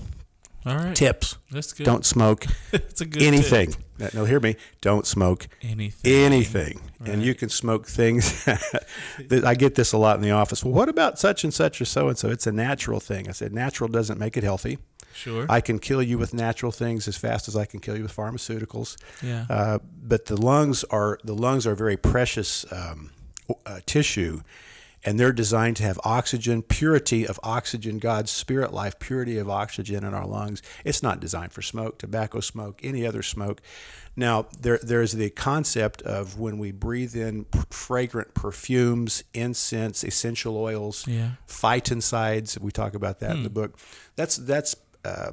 All 0.65 0.75
right. 0.75 0.95
Tips. 0.95 1.37
That's 1.51 1.73
good. 1.73 1.85
Don't 1.85 2.05
smoke 2.05 2.45
It's 2.73 3.01
a 3.01 3.05
good 3.05 3.23
anything. 3.23 3.71
tip. 3.71 4.13
No, 4.13 4.25
hear 4.25 4.39
me. 4.39 4.57
Don't 4.81 5.07
smoke 5.07 5.47
Anything. 5.61 6.11
anything. 6.11 6.81
And 7.05 7.23
you 7.23 7.33
can 7.33 7.49
smoke 7.49 7.87
things. 7.87 8.47
I 9.45 9.55
get 9.55 9.75
this 9.75 9.93
a 9.93 9.97
lot 9.97 10.15
in 10.17 10.21
the 10.21 10.31
office. 10.31 10.63
Well, 10.63 10.73
what 10.73 10.89
about 10.89 11.17
such 11.19 11.43
and 11.43 11.53
such 11.53 11.79
or 11.81 11.85
so 11.85 12.09
and 12.09 12.17
so? 12.17 12.29
It's 12.29 12.45
a 12.47 12.51
natural 12.51 12.99
thing. 12.99 13.27
I 13.29 13.31
said, 13.31 13.53
natural 13.53 13.89
doesn't 13.89 14.19
make 14.19 14.37
it 14.37 14.43
healthy. 14.43 14.77
Sure. 15.13 15.45
I 15.49 15.61
can 15.61 15.79
kill 15.79 16.01
you 16.01 16.17
with 16.17 16.33
natural 16.33 16.71
things 16.71 17.07
as 17.07 17.17
fast 17.17 17.47
as 17.47 17.55
I 17.55 17.65
can 17.65 17.79
kill 17.79 17.95
you 17.97 18.03
with 18.03 18.15
pharmaceuticals. 18.15 18.97
yeah. 19.21 19.45
Uh, 19.49 19.79
but 20.03 20.25
the 20.25 20.35
lungs 20.39 20.83
are 20.85 21.19
the 21.23 21.35
lungs 21.35 21.65
are 21.67 21.75
very 21.75 21.97
precious 21.97 22.65
um, 22.71 23.11
uh, 23.65 23.79
tissue, 23.85 24.41
and 25.03 25.19
they're 25.19 25.31
designed 25.33 25.77
to 25.77 25.83
have 25.83 25.99
oxygen, 26.03 26.61
purity 26.61 27.25
of 27.27 27.39
oxygen, 27.43 27.97
God's 27.99 28.29
spirit 28.31 28.71
life, 28.73 28.99
purity 28.99 29.37
of 29.39 29.49
oxygen 29.49 30.03
in 30.03 30.13
our 30.13 30.27
lungs. 30.27 30.61
It's 30.85 31.01
not 31.01 31.19
designed 31.19 31.51
for 31.53 31.61
smoke, 31.61 31.97
tobacco 31.97 32.39
smoke, 32.39 32.79
any 32.83 33.05
other 33.05 33.23
smoke. 33.23 33.61
Now 34.15 34.47
there 34.59 34.77
there's 34.83 35.13
the 35.13 35.29
concept 35.29 36.01
of 36.03 36.37
when 36.37 36.57
we 36.59 36.71
breathe 36.71 37.15
in 37.15 37.45
fragrant 37.69 38.33
perfumes, 38.33 39.23
incense, 39.33 40.03
essential 40.03 40.57
oils, 40.57 41.07
Yeah. 41.07 41.31
phytoncides. 41.47 42.59
We 42.59 42.71
talk 42.71 42.93
about 42.93 43.19
that 43.19 43.31
in 43.31 43.43
the 43.43 43.49
book. 43.49 43.77
That's 44.15 44.35
that's 44.37 44.75
uh, 45.05 45.31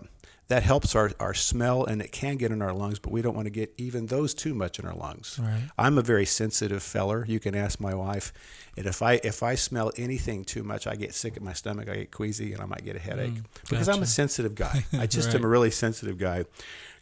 that 0.49 0.63
helps 0.63 0.95
our, 0.95 1.11
our 1.21 1.35
smell 1.35 1.85
and 1.85 2.01
it 2.01 2.11
can 2.11 2.37
get 2.37 2.51
in 2.51 2.63
our 2.63 2.73
lungs, 2.73 2.99
but 2.99 3.13
we 3.13 3.21
don't 3.21 3.35
want 3.35 3.45
to 3.47 3.51
get 3.51 3.75
even 3.77 4.07
those 4.07 4.33
too 4.33 4.55
much 4.55 4.79
in 4.79 4.87
our 4.87 4.95
lungs. 4.95 5.39
Right. 5.39 5.61
I'm 5.77 5.99
a 5.99 6.03
very 6.03 6.25
sensitive 6.25 6.83
feller. 6.83 7.25
You 7.29 7.39
can 7.39 7.55
ask 7.55 7.79
my 7.81 7.95
wife, 7.95 8.33
and 8.77 8.87
if 8.87 9.03
I 9.03 9.21
if 9.23 9.43
I 9.43 9.57
smell 9.57 9.93
anything 9.99 10.45
too 10.45 10.63
much, 10.63 10.87
I 10.87 10.95
get 10.97 11.13
sick 11.15 11.37
in 11.37 11.45
my 11.45 11.53
stomach. 11.53 11.89
I 11.91 11.97
get 11.97 12.11
queasy, 12.13 12.55
and 12.55 12.63
I 12.63 12.65
might 12.67 12.83
get 12.85 12.97
a 12.97 12.99
headache 12.99 13.35
because 13.69 13.89
I'm 13.91 14.03
a 14.03 14.07
sensitive 14.07 14.55
guy. 14.55 14.85
I 14.99 15.07
just 15.07 15.29
Right. 15.29 15.37
am 15.37 15.45
a 15.45 15.49
really 15.49 15.71
sensitive 15.71 16.17
guy. 16.17 16.45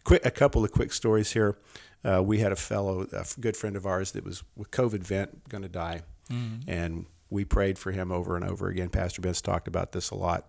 Quick, 0.03 0.27
a 0.27 0.31
couple 0.33 0.65
of 0.65 0.73
quick 0.73 0.93
stories 0.93 1.33
here. 1.33 1.57
Uh, 2.05 2.23
we 2.23 2.39
had 2.39 2.51
a 2.53 2.57
fellow, 2.57 3.07
a 3.13 3.25
good 3.41 3.57
friend 3.57 3.77
of 3.77 3.87
ours, 3.87 4.11
that 4.13 4.25
was 4.25 4.43
with 4.57 4.71
COVID 4.73 5.01
vent, 5.01 5.49
going 5.49 5.63
to 5.63 5.69
die, 5.69 6.03
and 6.67 7.07
we 7.31 7.45
prayed 7.45 7.79
for 7.79 7.91
him 7.93 8.13
over 8.13 8.37
and 8.37 8.45
over 8.45 8.69
again. 8.69 8.89
Pastor 8.89 9.21
Ben's 9.21 9.41
talked 9.43 9.67
about 9.69 9.93
this 9.93 10.11
a 10.11 10.15
lot, 10.15 10.47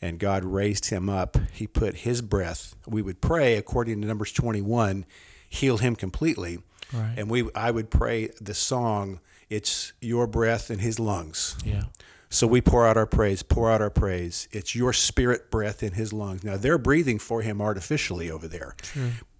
and 0.00 0.18
God 0.18 0.44
raised 0.44 0.86
him 0.90 1.08
up. 1.08 1.36
He 1.52 1.66
put 1.66 1.96
His 1.98 2.22
breath. 2.22 2.76
We 2.86 3.02
would 3.02 3.20
pray 3.20 3.56
according 3.56 4.00
to 4.02 4.06
Numbers 4.06 4.32
21, 4.32 5.04
heal 5.48 5.78
him 5.78 5.96
completely, 5.96 6.58
Right. 6.92 7.14
and 7.16 7.28
we 7.30 7.48
I 7.54 7.70
would 7.70 7.90
pray 7.90 8.30
the 8.40 8.54
song. 8.54 9.20
It's 9.48 9.92
your 10.00 10.26
breath 10.28 10.70
in 10.70 10.78
His 10.80 10.98
lungs. 11.00 11.56
yeah. 11.64 11.84
So 12.32 12.46
we 12.46 12.60
pour 12.60 12.86
out 12.86 12.96
our 12.96 13.06
praise, 13.08 13.42
pour 13.42 13.68
out 13.68 13.82
our 13.82 13.90
praise. 13.90 14.46
It's 14.52 14.76
your 14.76 14.92
spirit 14.92 15.50
breath 15.50 15.82
in 15.82 15.94
his 15.94 16.12
lungs. 16.12 16.44
Now 16.44 16.56
they're 16.56 16.78
breathing 16.78 17.18
for 17.18 17.42
him 17.42 17.60
artificially 17.60 18.30
over 18.30 18.46
there. 18.46 18.76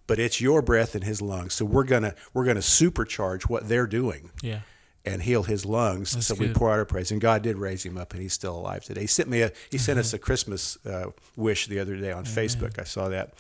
But 0.09 0.19
it's 0.19 0.41
your 0.41 0.61
breath 0.61 0.97
in 0.97 1.03
his 1.03 1.23
lungs. 1.23 1.55
So 1.55 1.65
we're 1.65 1.85
gonna 1.85 2.17
we're 2.35 2.45
gonna 2.45 2.59
supercharge 2.59 3.43
what 3.45 3.69
they're 3.69 3.87
doing 3.87 4.31
Yeah. 4.43 4.63
And 5.05 5.23
heal 5.23 5.43
his 5.45 5.65
lungs. 5.65 6.13
That's 6.13 6.27
so 6.27 6.35
we 6.35 6.49
pour 6.53 6.71
out 6.71 6.79
our 6.79 6.85
praise. 6.85 7.11
And 7.11 7.21
God 7.21 7.43
did 7.43 7.57
raise 7.57 7.85
him 7.85 7.97
up 7.97 8.13
and 8.13 8.21
he's 8.23 8.35
still 8.35 8.57
alive 8.57 8.85
today. 8.85 9.01
He 9.03 9.07
sent 9.07 9.29
me 9.29 9.41
a 9.43 9.51
he 9.71 9.79
sent 9.79 9.97
Mm-hmm. 9.97 10.01
us 10.01 10.13
a 10.13 10.19
Christmas 10.19 10.79
uh, 10.87 11.07
wish 11.37 11.67
the 11.69 11.79
other 11.79 11.97
day 11.97 12.13
on 12.13 12.25
Facebook. 12.25 12.79
I 12.79 12.85
saw 12.85 13.09
that. 13.09 13.33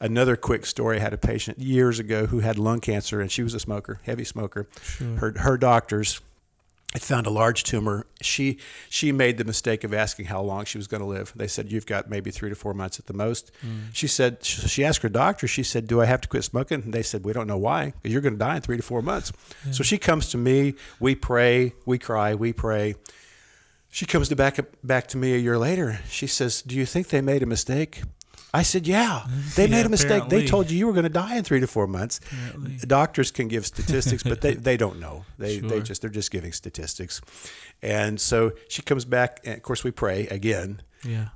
Another 0.00 0.34
quick 0.36 0.66
story, 0.66 0.96
I 0.96 1.00
had 1.00 1.12
a 1.12 1.18
patient 1.18 1.58
years 1.60 1.98
ago 1.98 2.26
who 2.26 2.40
had 2.40 2.58
lung 2.58 2.80
cancer 2.80 3.20
and 3.20 3.30
she 3.30 3.42
was 3.44 3.54
a 3.54 3.60
smoker, 3.60 4.00
heavy 4.04 4.24
smoker. 4.24 4.68
Sure. 4.82 5.16
Her 5.16 5.34
her 5.38 5.56
doctors 5.56 6.20
I 6.94 7.00
found 7.00 7.26
a 7.26 7.30
large 7.30 7.64
tumor. 7.64 8.06
She 8.20 8.58
she 8.88 9.10
made 9.10 9.36
the 9.36 9.44
mistake 9.44 9.82
of 9.82 9.92
asking 9.92 10.26
how 10.26 10.40
long 10.42 10.64
she 10.64 10.78
was 10.78 10.86
going 10.86 11.00
to 11.00 11.06
live. 11.06 11.32
They 11.34 11.48
said 11.48 11.72
you've 11.72 11.86
got 11.86 12.08
maybe 12.08 12.30
three 12.30 12.50
to 12.50 12.54
four 12.54 12.72
months 12.72 13.00
at 13.00 13.06
the 13.06 13.12
most. 13.12 13.50
Mm. 13.66 13.92
She 13.92 14.06
said 14.06 14.44
she 14.44 14.84
asked 14.84 15.02
her 15.02 15.08
doctor. 15.08 15.48
She 15.48 15.64
said, 15.64 15.88
"Do 15.88 16.00
I 16.00 16.04
have 16.04 16.20
to 16.20 16.28
quit 16.28 16.44
smoking?" 16.44 16.82
And 16.82 16.94
they 16.94 17.02
said, 17.02 17.24
"We 17.24 17.32
don't 17.32 17.48
know 17.48 17.58
why. 17.58 17.94
You're 18.04 18.20
going 18.20 18.34
to 18.34 18.38
die 18.38 18.56
in 18.56 18.62
three 18.62 18.76
to 18.76 18.82
four 18.82 19.02
months." 19.02 19.32
So 19.72 19.82
she 19.82 19.98
comes 19.98 20.28
to 20.30 20.38
me. 20.38 20.74
We 21.00 21.16
pray. 21.16 21.72
We 21.84 21.98
cry. 21.98 22.34
We 22.34 22.52
pray. 22.52 22.94
She 23.90 24.06
comes 24.06 24.28
to 24.28 24.36
back 24.36 24.58
back 24.84 25.08
to 25.08 25.16
me 25.16 25.34
a 25.34 25.38
year 25.38 25.58
later. 25.58 25.98
She 26.08 26.28
says, 26.28 26.62
"Do 26.62 26.76
you 26.76 26.86
think 26.86 27.08
they 27.08 27.20
made 27.20 27.42
a 27.42 27.46
mistake?" 27.46 28.02
I 28.54 28.62
said, 28.62 28.86
"Yeah, 28.86 29.26
they 29.56 29.64
Yeah, 29.64 29.70
made 29.70 29.86
a 29.86 29.88
mistake. 29.88 30.28
They 30.28 30.46
told 30.46 30.70
you 30.70 30.78
you 30.78 30.86
were 30.86 30.92
going 30.92 31.10
to 31.12 31.18
die 31.26 31.36
in 31.36 31.44
three 31.44 31.60
to 31.60 31.66
four 31.66 31.86
months." 31.86 32.20
Apparently. 32.24 32.76
Doctors 32.86 33.30
can 33.30 33.48
give 33.48 33.66
statistics, 33.66 34.22
but 34.22 34.40
they, 34.40 34.54
they 34.68 34.76
don't 34.76 35.00
know. 35.00 35.24
They 35.38 35.58
they 35.58 35.80
just 35.82 36.00
they're 36.00 36.10
just 36.10 36.30
giving 36.30 36.52
statistics. 36.52 37.20
And 37.82 38.20
so 38.20 38.52
she 38.68 38.82
comes 38.82 39.04
back, 39.04 39.40
and 39.44 39.56
of 39.56 39.62
course 39.62 39.84
we 39.84 39.90
pray 39.90 40.26
again. 40.28 40.82
Yeah. 41.04 41.28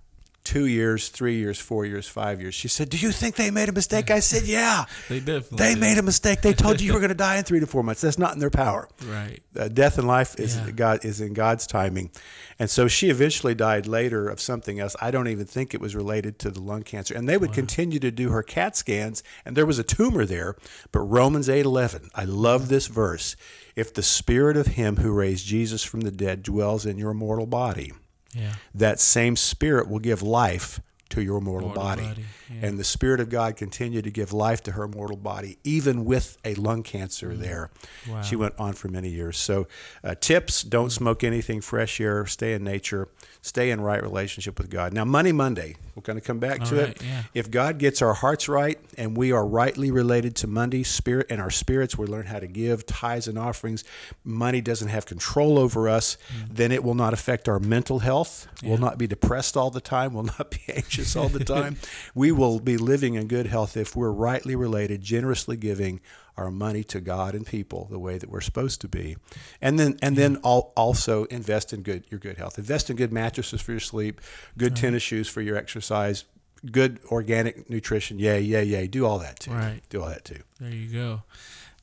Two 0.48 0.64
years, 0.64 1.10
three 1.10 1.36
years, 1.36 1.58
four 1.58 1.84
years, 1.84 2.08
five 2.08 2.40
years. 2.40 2.54
She 2.54 2.68
said, 2.68 2.88
"Do 2.88 2.96
you 2.96 3.12
think 3.12 3.34
they 3.36 3.50
made 3.50 3.68
a 3.68 3.72
mistake?" 3.72 4.10
I 4.10 4.20
said, 4.20 4.44
"Yeah, 4.44 4.86
They 5.10 5.20
definitely. 5.20 5.58
they 5.58 5.74
did. 5.74 5.80
made 5.80 5.98
a 5.98 6.02
mistake. 6.02 6.40
They 6.40 6.54
told 6.54 6.80
you 6.80 6.86
you 6.86 6.94
were 6.94 7.00
going 7.00 7.10
to 7.18 7.24
die 7.28 7.36
in 7.36 7.44
three 7.44 7.60
to 7.60 7.66
four 7.66 7.82
months. 7.82 8.00
That's 8.00 8.18
not 8.18 8.32
in 8.32 8.38
their 8.40 8.48
power." 8.48 8.88
Right. 9.04 9.40
uh, 9.58 9.68
death 9.68 9.98
and 9.98 10.08
life 10.08 10.40
is 10.40 10.56
Yeah. 10.56 10.70
God 10.70 11.04
is 11.04 11.20
in 11.20 11.34
God's 11.34 11.66
timing, 11.66 12.10
and 12.58 12.70
so 12.70 12.88
she 12.88 13.10
eventually 13.10 13.54
died 13.54 13.86
later 13.86 14.26
of 14.26 14.40
something 14.40 14.80
else. 14.80 14.96
I 15.02 15.10
don't 15.10 15.28
even 15.28 15.44
think 15.44 15.74
it 15.74 15.82
was 15.82 15.94
related 15.94 16.38
to 16.38 16.50
the 16.50 16.60
lung 16.60 16.82
cancer. 16.82 17.14
And 17.14 17.28
they 17.28 17.36
would 17.36 17.52
continue 17.52 17.98
to 17.98 18.10
do 18.10 18.30
her 18.30 18.42
CAT 18.42 18.74
scans, 18.74 19.22
and 19.44 19.54
there 19.54 19.66
was 19.66 19.78
a 19.78 19.84
tumor 19.84 20.24
there. 20.24 20.56
But 20.92 21.00
Romans 21.00 21.50
eight 21.50 21.66
eleven, 21.66 22.08
I 22.14 22.24
love 22.24 22.68
this 22.68 22.86
verse. 22.86 23.36
If 23.76 23.92
the 23.92 24.02
spirit 24.02 24.56
of 24.56 24.66
Him 24.80 24.96
who 24.96 25.12
raised 25.12 25.46
Jesus 25.46 25.84
from 25.84 26.00
the 26.00 26.10
dead 26.10 26.42
dwells 26.42 26.86
in 26.86 26.96
your 26.96 27.12
mortal 27.12 27.46
body, 27.46 27.92
Yeah. 28.34 28.54
that 28.74 29.00
same 29.00 29.36
spirit 29.36 29.88
will 29.88 29.98
give 29.98 30.22
life 30.22 30.80
to 31.10 31.22
your 31.22 31.40
mortal, 31.40 31.68
Mortal 31.68 31.82
body. 31.84 32.02
body, 32.02 32.24
yeah. 32.50 32.66
And 32.68 32.78
the 32.78 32.84
Spirit 32.84 33.20
of 33.20 33.30
God 33.30 33.56
continued 33.56 34.04
to 34.04 34.10
give 34.10 34.32
life 34.32 34.62
to 34.64 34.72
her 34.72 34.86
mortal 34.86 35.16
body, 35.16 35.58
even 35.64 36.04
with 36.04 36.36
a 36.44 36.54
lung 36.54 36.82
cancer 36.82 37.34
there. 37.34 37.70
Mm. 38.06 38.12
Wow. 38.12 38.22
She 38.22 38.36
went 38.36 38.54
on 38.58 38.74
for 38.74 38.88
many 38.88 39.08
years. 39.08 39.38
So, 39.38 39.66
uh, 40.04 40.14
tips 40.20 40.62
don't 40.62 40.90
smoke 40.90 41.24
anything, 41.24 41.60
fresh 41.60 42.00
air, 42.00 42.26
stay 42.26 42.52
in 42.52 42.62
nature, 42.64 43.08
stay 43.40 43.70
in 43.70 43.80
right 43.80 44.02
relationship 44.02 44.58
with 44.58 44.68
God. 44.70 44.92
Now, 44.92 45.04
Money 45.04 45.32
Monday, 45.32 45.76
we're 45.94 46.02
going 46.02 46.18
to 46.18 46.24
come 46.24 46.38
back 46.38 46.60
All 46.60 46.66
to 46.68 46.76
right, 46.76 46.88
it. 46.90 47.02
yeah. 47.02 47.22
If 47.34 47.50
God 47.50 47.78
gets 47.78 48.02
our 48.02 48.14
hearts 48.14 48.48
right 48.48 48.78
and 48.98 49.16
we 49.16 49.32
are 49.32 49.46
rightly 49.46 49.90
related 49.90 50.36
to 50.36 50.46
money, 50.46 50.82
spirit, 50.82 51.26
and 51.30 51.40
our 51.40 51.50
spirits, 51.50 51.96
we 51.96 52.06
learn 52.06 52.26
how 52.26 52.38
to 52.38 52.46
give 52.46 52.84
tithes 52.86 53.28
and 53.28 53.38
offerings. 53.38 53.82
Money 54.24 54.60
doesn't 54.60 54.88
have 54.88 55.06
control 55.06 55.58
over 55.58 55.88
us, 55.88 56.18
then 56.50 56.70
it 56.72 56.84
will 56.84 56.94
not 56.94 57.12
affect 57.14 57.48
our 57.48 57.58
mental 57.58 58.00
health. 58.00 58.46
We'll 58.62 58.76
Mm. 58.78 58.80
Not 58.80 58.98
be 58.98 59.06
depressed 59.06 59.56
all 59.56 59.70
the 59.70 59.80
time. 59.80 60.12
We'll 60.14 60.22
not 60.38 60.50
be 60.50 60.60
anxious 60.72 60.97
all 61.16 61.28
the 61.28 61.44
time. 61.44 61.76
we 62.14 62.32
will 62.32 62.60
be 62.60 62.76
living 62.76 63.14
in 63.14 63.26
good 63.26 63.46
health 63.46 63.76
if 63.76 63.94
we're 63.94 64.10
rightly 64.10 64.56
related, 64.56 65.02
generously 65.02 65.56
giving 65.56 66.00
our 66.36 66.50
money 66.50 66.84
to 66.84 67.00
God 67.00 67.34
and 67.34 67.44
people 67.44 67.88
the 67.90 67.98
way 67.98 68.16
that 68.16 68.30
we're 68.30 68.40
supposed 68.40 68.80
to 68.82 68.88
be, 68.88 69.16
and 69.60 69.78
then 69.78 69.98
and 70.00 70.16
then 70.16 70.36
also 70.36 71.24
invest 71.24 71.72
in 71.72 71.82
good 71.82 72.04
your 72.10 72.20
good 72.20 72.36
health. 72.36 72.58
Invest 72.58 72.90
in 72.90 72.96
good 72.96 73.12
mattresses 73.12 73.60
for 73.60 73.72
your 73.72 73.80
sleep, 73.80 74.20
good 74.56 74.72
right. 74.72 74.80
tennis 74.80 75.02
shoes 75.02 75.28
for 75.28 75.40
your 75.40 75.56
exercise, 75.56 76.24
good 76.70 77.00
organic 77.10 77.68
nutrition. 77.68 78.18
Yay, 78.18 78.40
yay, 78.40 78.64
yay. 78.64 78.86
Do 78.86 79.04
all 79.04 79.18
that 79.18 79.40
too. 79.40 79.50
Right. 79.50 79.80
Do 79.88 80.02
all 80.02 80.08
that 80.08 80.24
too. 80.24 80.42
There 80.60 80.70
you 80.70 80.92
go 80.92 81.22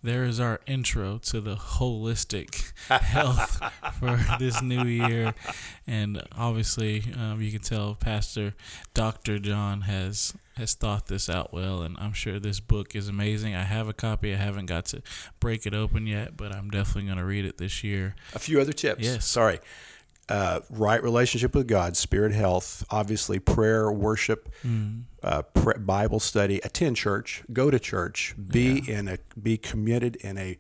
there 0.05 0.24
is 0.24 0.39
our 0.39 0.62
intro 0.67 1.17
to 1.17 1.41
the 1.41 1.55
holistic 1.55 2.71
health 2.89 3.62
for 4.00 4.19
this 4.39 4.62
new 4.62 4.85
year. 4.85 5.33
And 5.88 6.21
obviously, 6.38 7.03
um, 7.17 7.41
you 7.41 7.51
can 7.51 7.62
tell 7.62 7.95
Pastor 7.95 8.53
Dr. 8.93 9.39
John 9.39 9.81
has 9.81 10.33
has 10.57 10.74
thought 10.74 11.07
this 11.07 11.29
out 11.29 11.51
well, 11.51 11.81
and 11.81 11.97
I'm 12.00 12.13
sure 12.13 12.39
this 12.39 12.62
book 12.62 12.95
is 12.95 13.09
amazing. 13.09 13.53
I 13.55 13.63
have 13.63 13.89
a 13.89 13.93
copy. 13.93 14.33
I 14.33 14.38
haven't 14.38 14.67
got 14.67 14.85
to 14.85 15.01
break 15.41 15.65
it 15.65 15.74
open 15.74 16.07
yet, 16.07 16.38
but 16.38 16.53
I'm 16.53 16.69
definitely 16.69 17.03
going 17.03 17.17
to 17.17 17.25
read 17.25 17.43
it 17.43 17.57
this 17.57 17.83
year. 17.83 18.15
A 18.33 18.39
few 18.39 18.62
other 18.62 18.71
tips. 18.71 19.01
Yes. 19.01 19.25
Sorry 19.25 19.59
uh, 20.29 20.62
right 20.70 21.01
relationship 21.03 21.53
with 21.53 21.67
God, 21.67 21.96
spirit 21.96 22.32
health, 22.32 22.84
obviously 22.89 23.39
prayer, 23.39 23.91
worship, 23.91 24.50
mm. 24.63 25.03
uh, 25.22 25.44
Bible 25.77 26.20
study, 26.20 26.60
attend 26.63 26.98
church, 26.98 27.44
go 27.53 27.70
to 27.70 27.79
church, 27.79 28.36
be 28.38 28.84
yeah. 28.88 29.00
in 29.00 29.08
a 29.08 29.17
be 29.41 29.58
committed 29.58 30.15
in 30.17 30.38
a 30.38 30.58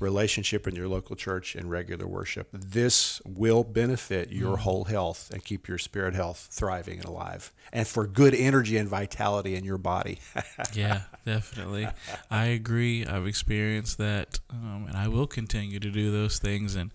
relationship 0.00 0.66
in 0.66 0.74
your 0.74 0.88
local 0.88 1.16
church 1.16 1.54
and 1.54 1.70
regular 1.70 2.06
worship. 2.06 2.48
This 2.52 3.20
will 3.26 3.64
benefit 3.64 4.30
your 4.30 4.56
mm. 4.56 4.60
whole 4.60 4.84
health 4.84 5.30
and 5.32 5.44
keep 5.44 5.68
your 5.68 5.78
spirit 5.78 6.14
health 6.14 6.48
thriving 6.50 6.98
and 6.98 7.04
alive, 7.06 7.52
and 7.72 7.86
for 7.86 8.06
good 8.06 8.34
energy 8.34 8.76
and 8.76 8.88
vitality 8.88 9.54
in 9.54 9.64
your 9.64 9.78
body. 9.78 10.18
yeah, 10.74 11.02
definitely. 11.24 11.88
I 12.30 12.46
agree. 12.46 13.06
I've 13.06 13.26
experienced 13.26 13.98
that, 13.98 14.40
um, 14.50 14.86
and 14.88 14.96
I 14.96 15.08
will 15.08 15.26
continue 15.26 15.80
to 15.80 15.90
do 15.90 16.10
those 16.10 16.38
things. 16.38 16.74
And 16.74 16.92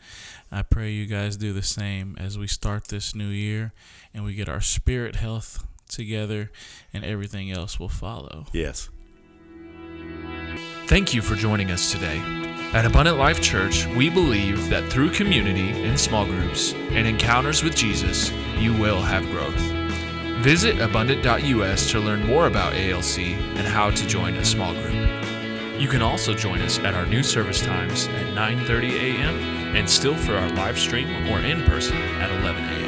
I 0.51 0.63
pray 0.63 0.91
you 0.91 1.05
guys 1.05 1.37
do 1.37 1.53
the 1.53 1.63
same 1.63 2.15
as 2.19 2.37
we 2.37 2.47
start 2.47 2.87
this 2.87 3.15
new 3.15 3.27
year 3.27 3.73
and 4.13 4.23
we 4.23 4.33
get 4.33 4.49
our 4.49 4.61
spirit 4.61 5.17
health 5.17 5.65
together, 5.89 6.51
and 6.93 7.03
everything 7.03 7.51
else 7.51 7.79
will 7.79 7.89
follow. 7.89 8.47
Yes. 8.53 8.89
Thank 10.87 11.13
you 11.13 11.21
for 11.21 11.35
joining 11.35 11.71
us 11.71 11.91
today. 11.91 12.54
At 12.75 12.83
Abundant 12.83 13.17
Life 13.17 13.39
Church, 13.39 13.87
we 13.87 14.09
believe 14.09 14.67
that 14.67 14.91
through 14.91 15.11
community 15.11 15.69
in 15.81 15.97
small 15.97 16.25
groups 16.25 16.73
and 16.73 17.07
encounters 17.07 17.63
with 17.63 17.73
Jesus, 17.73 18.33
you 18.57 18.73
will 18.73 19.01
have 19.01 19.23
growth. 19.27 19.55
Visit 20.43 20.81
abundant.us 20.81 21.89
to 21.91 22.01
learn 22.01 22.27
more 22.27 22.47
about 22.47 22.73
ALC 22.73 23.19
and 23.19 23.65
how 23.65 23.91
to 23.91 24.07
join 24.07 24.35
a 24.35 24.43
small 24.43 24.73
group. 24.73 24.93
You 25.79 25.87
can 25.87 26.01
also 26.01 26.33
join 26.33 26.59
us 26.59 26.77
at 26.79 26.93
our 26.93 27.05
new 27.05 27.23
service 27.23 27.61
times 27.61 28.07
at 28.07 28.35
9:30 28.35 28.91
a.m. 28.91 29.35
and 29.73 29.89
still 29.89 30.17
for 30.17 30.35
our 30.35 30.49
live 30.49 30.77
stream 30.77 31.07
or 31.31 31.39
in 31.39 31.63
person 31.63 31.95
at 32.19 32.29
11 32.41 32.61
a.m. 32.61 32.84